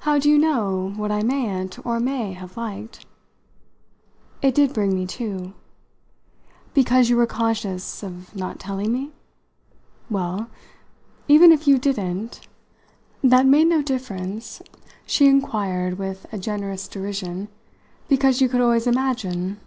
[0.00, 3.06] "How do you know what I mayn't, or may, have liked?"
[4.42, 5.52] It did bring me to.
[6.74, 9.12] "Because you were conscious of not telling me?
[10.10, 10.48] Well,
[11.28, 12.40] even if you didn't!"
[13.22, 14.62] "That made no difference,"
[15.06, 17.46] she inquired with a generous derision,
[18.08, 19.60] "because you could always imagine?